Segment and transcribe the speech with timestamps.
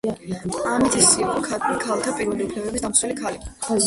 [0.69, 3.47] ამით ის იყო ქალთა პირველი უფლებების დამცველი ქალი.